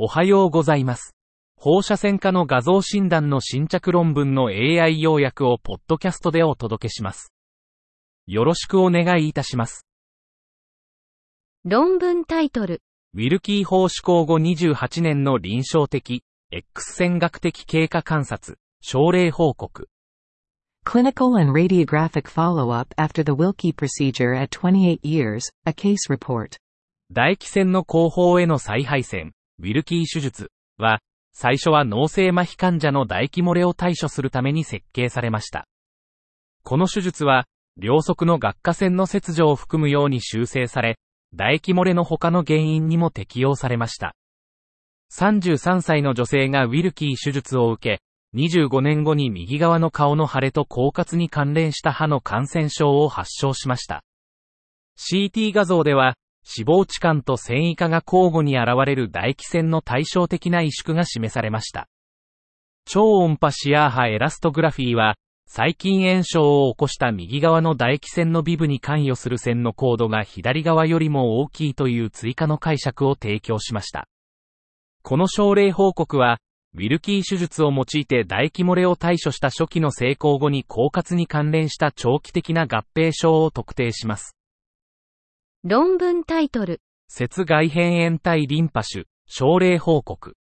[0.00, 1.16] おはようございます。
[1.56, 7.32] 放射線科の画像診断の新着論文の AI 要約をポッドキャストでお届けします。
[8.28, 9.88] よろしくお願いいたします。
[11.64, 12.80] 論文タイトル、
[13.14, 16.22] ウィルキー法施行後28年の臨床的、
[16.52, 19.88] X 線学的経過観察、症例報告。
[20.86, 26.50] Clinical and radiographic follow-up after the Wilkie procedure at 28 years, a case report.
[27.12, 31.00] 唾液腺の後方への再配線、ウィルキー手術は、
[31.32, 35.66] 最初は脳性麻痺患者の唾液漏れを対処するために設計されました。
[36.62, 40.96] この手術は、両側の顎下腺の切除を含むように修正され、
[41.32, 44.14] 唾液漏れの他の原因にも適用されました。
[45.12, 48.02] 33歳の女性がウィルキー手術を受け、
[48.38, 54.04] 25年後に右側の顔の腫れと狡猾に関連した歯の感染症を発症しました。
[54.98, 56.14] CT 画像では、
[56.56, 61.88] 脂肪置換と繊維化が交互に現れる唾液腺の対照的な萎縮が示されました。
[62.86, 74.08] 超音波シアー波エラストグラフィーは、細菌炎症を起こした右側の唾液腺のビブに関与する線の高度が左側よりも大きいという追加の解釈を提供しました。
[75.02, 76.38] この症例報告は、
[76.74, 84.37] ウィルキー手術を用いて唾液漏れを対処した初期の成功後に狡猾に関連した長期的な合併症を特定します。
[85.64, 90.36] 論文タイトル、節外辺炎体リンパ腫、症例報告。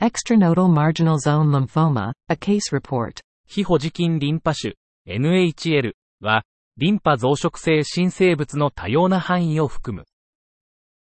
[0.00, 3.14] Extranodal marginal zone lymphoma, a case report.
[3.48, 4.76] 非保持菌リンパ腫、
[5.08, 6.44] NHL は、
[6.76, 10.04] リンパ増殖性新生物の多様な範囲を含む。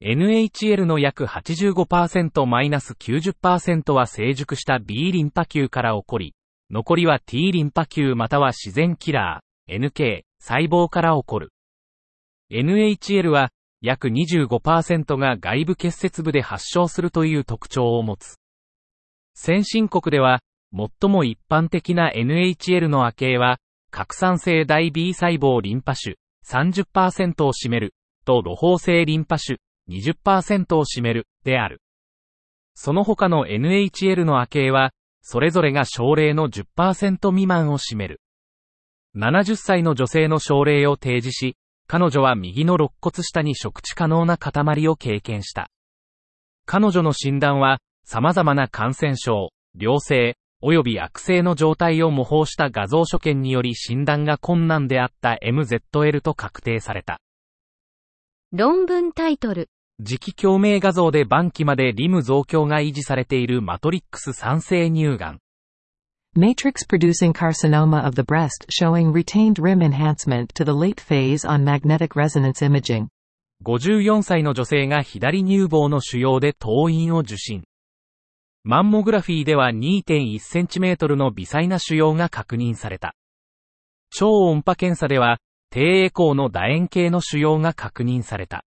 [0.06, 6.34] NHL の約 85%-90% は成熟した B リンパ球から起こり、
[6.70, 11.50] 残りは T リンパ球または自然キラー、NK、細胞から起こる。
[12.52, 13.50] NHL は、
[13.80, 18.36] 約25%が外部結節部で発症するという特徴を持つ。
[19.34, 20.40] 先進国では、
[20.72, 23.58] 最も一般的な NHL の亜系は、
[23.90, 26.16] 拡散性大 B 細胞リンパ腫
[26.46, 27.94] 30%を占める、
[28.24, 31.80] と露胞性リンパ腫20%を占める、である。
[32.74, 38.20] その他の NHL の亜系は、それぞれが症例の10%未満を占める。
[39.16, 41.56] 70歳の女性の症例を提示し、
[41.86, 45.68] 彼女は右の肋骨下に食地可能な塊を経験した。
[46.64, 57.20] 彼女の診断は、様々な感染症、良性、及び悪性の状態を模倣した画像所見により診断が困難であった MZL と確定された。
[58.52, 59.68] 論文タイトル、
[60.00, 65.38] 磁気共鳴画像で晩期までリム増強が維持されているマトリックス酸性乳がん。
[66.34, 72.16] Matrix producing carcinoma of the breast showing retained rim enhancement to the late phase on magnetic
[72.16, 73.08] resonance imaging.
[73.66, 77.64] 54歳の女性が左乳房の腫瘍で当院を受診。
[78.64, 83.14] マンモグラフィーでは 2.1cm の微細な腫瘍が確認された。
[84.08, 85.36] 超音波検査では、
[85.68, 88.64] 低エコーの楕円形の腫瘍が確認された。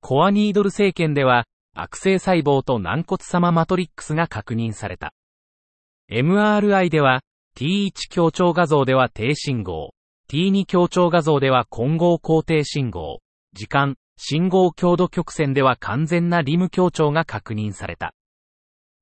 [0.00, 1.44] コアニードル生検では、
[1.74, 5.12] 悪性細胞と軟骨様マトリックスが確認された。
[6.12, 7.22] MRI では、
[7.56, 9.94] T1 強調画像では低信号、
[10.28, 13.20] T2 強調画像では混合高低信号、
[13.54, 18.12] 時間、信号強度曲線では完全なリム強調が確認された。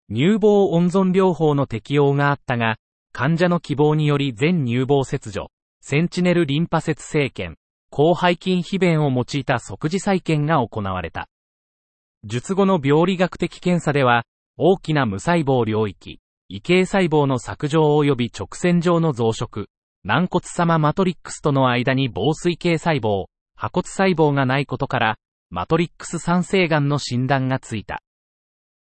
[0.08, 2.76] 乳房温存療法の適用があったが、
[3.12, 5.50] 患者の希望により全乳房切除、
[5.80, 7.58] センチネルリンパ節生検、
[7.92, 11.28] 広背筋非弁を用いた即時再建が行われた。
[12.22, 16.20] 術後の病理学的検査では、大きな無細胞領域、
[16.52, 19.66] 異形細胞の削除及び直線上の増殖、
[20.02, 25.16] 軟骨様マトリックスとの間に防水系細胞、破骨細胞がないことから、
[25.50, 28.02] マトリックス酸性癌の診断がついた。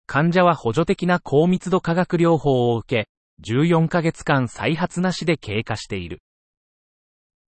[0.05, 3.09] 患者は補助的な高密度化学療法を受け、
[3.51, 6.21] 14ヶ月間再発なしで経過している。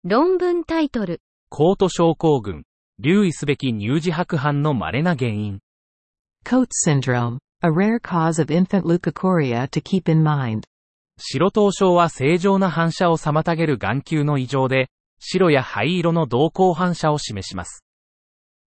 [0.05, 1.19] 論文タイトル、
[1.49, 2.63] コート症候群、
[2.99, 5.59] 留意すべき乳児白斑の稀な原因。
[6.45, 10.63] Coates syndrome, a rare cause of infant leukocoria to keep in mind.
[11.17, 14.89] 白頭症は正常な反射を妨げる眼球の異常で、
[15.19, 17.83] 白や灰色の瞳孔反射を示します。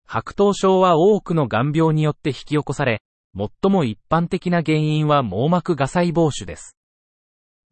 [0.08, 3.04] 白頭症は多くの眼病によって引き起こされ、
[3.38, 6.76] 最も一般的な原因は網膜芽細胞腫です。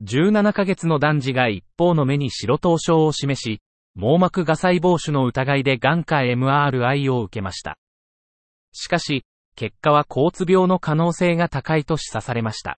[0.03, 3.62] 17ヶ月の男児が一方の目に白頭症を示し、
[3.95, 7.80] 網膜芽細胞腫の疑いで眼科 MRI を受けました。
[8.71, 9.25] しかし、
[9.57, 12.77] 結果は交通病の可能性が高いと示唆されました。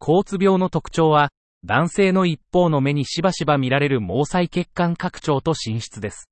[0.00, 1.30] 交通病の特徴は、
[1.64, 6.30] 男性の一方の目にしばしば見られる毛細血管拡張と進出です。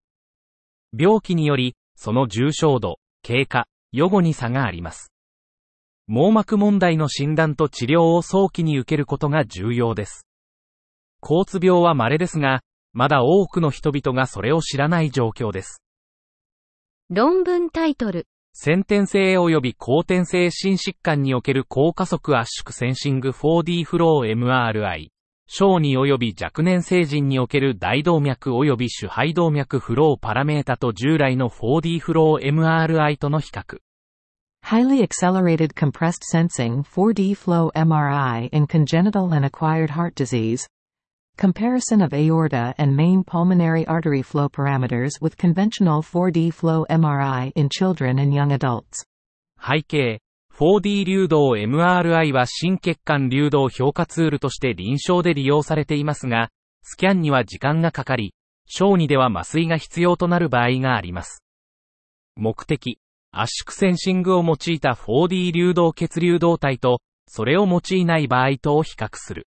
[0.97, 5.13] 病気により、その重症度、経過、予後に差があります。
[6.07, 10.27] 網膜問題の診断と治療を早期に受けることが重要です。
[11.23, 12.63] 交通病は稀ですが、
[12.93, 15.83] まだ多くの人々がそれを知らない状況です。
[17.09, 18.27] 論文タイトル。
[18.53, 25.09] 先天性及び後天性心疾患における高加速圧縮センシング 4D フロー MRI。
[25.47, 33.79] 小児及び若年成人における大動脈及び主肺動脈フローパラメータと従来の 4D フロー MRI との比較。
[34.63, 40.67] Highly accelerated compressed sensing 4D flow MRI in congenital and acquired heart disease.
[41.37, 47.69] Comparison of aorta and main pulmonary artery flow parameters with conventional 4D flow MRI in
[47.69, 49.05] children and young adults.
[49.59, 50.19] 背景
[50.61, 56.51] 4D 流動 MRI は心血管流動評価ツールとして臨床で利用されていますが、
[56.83, 58.35] スキャンには時間がかかり、
[58.67, 61.43] 小児では麻酔が必要となる場合があります。
[62.37, 62.99] 目的、
[63.33, 69.47] 圧縮センシングを用いた 4D 流動血流動体と、それを用いない場合とを比較する。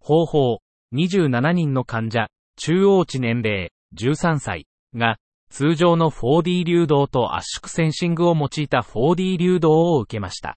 [0.00, 0.58] 方法、
[0.94, 5.18] 27人の患者、中央値年齢、13歳が、
[5.50, 10.56] 通常の 4D 流動と圧縮センシングを用いた 4D 流動を受けました。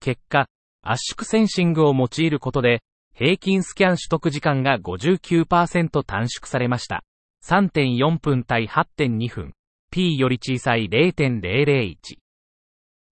[0.00, 0.48] 結果、
[0.82, 2.82] 圧縮センシングを用いることで、
[3.14, 7.02] 平均スキャン取得時間が59%短縮されました。
[7.44, 9.54] 3.4分対8.2分。
[9.90, 11.96] P より小さい0.001。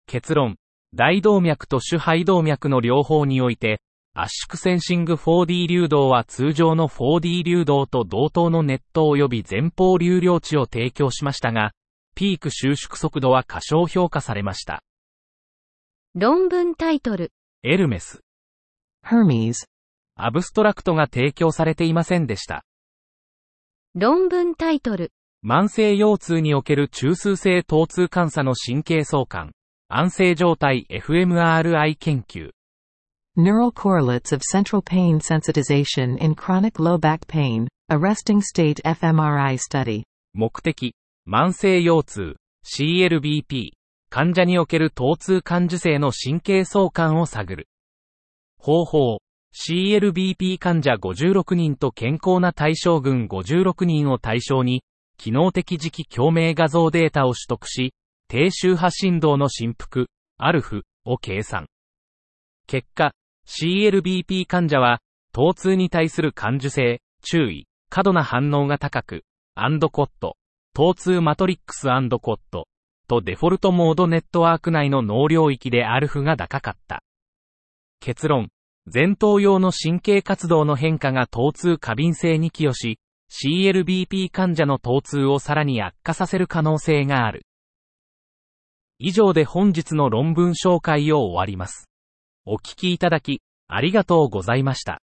[0.05, 0.55] 結論。
[0.93, 3.81] 大動脈と主肺動脈の両方において、
[4.19, 11.71] 圧縮センシング 4D 流動は通常の 4D 流動と同等のネット及び前方流量値を提供しましたが、
[12.15, 14.81] ピーク収縮速度は過小評価されました。
[16.15, 17.31] 論文タイトル。
[17.61, 18.21] エルメス。
[19.05, 19.67] Hermes。
[20.15, 22.65] アブストラクトが提供されていませんでした。
[23.93, 25.11] 論文タイトル。
[25.45, 29.51] 慢性腰痛における中枢性疼痛監査の神経相関。
[29.89, 32.56] 安静状態 FMRI 研究。
[33.39, 40.03] Neural correlates of central pain sensitization in chronic low back pain, a resting state fMRI study.
[40.33, 42.35] 目的、慢性腰痛、
[42.65, 43.73] CLBP、
[44.09, 47.67] 患者における疼痛感受性の神経相関を探る。
[48.57, 49.19] 方法、
[49.53, 54.83] CLBP 患者56人と健康な対象群56人を対象に、
[55.19, 57.93] 機能的磁気共鳴画像データを取得し、
[58.29, 60.07] 低周波振動の振幅、
[60.39, 61.67] アルフを計算。
[62.65, 63.13] 結果、
[63.47, 65.01] CLBP 患者は、
[65.33, 69.23] 疼痛に対する感受性、注意、過度な反応が高く、
[69.55, 70.35] アンドコット、
[70.75, 72.67] 疼痛マトリックスアンドコット、
[73.07, 77.03] とデフォルトモードネットワーク内の脳領域でアルフが高かった。
[78.01, 78.49] 結論、
[78.93, 87.45] 前頭葉の神経活動の変化が疼痛過敏性に寄与し、CLBP 患者の疼痛をさらに悪化させる可能性がある。
[88.99, 91.86] 以上で本日の論文紹介を終わります。
[92.49, 95.01] お聞きいただき、ありがとうございました。